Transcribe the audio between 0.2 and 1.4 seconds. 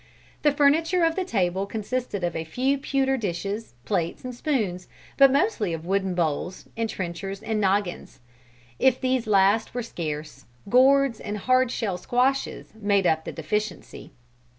The furniture of the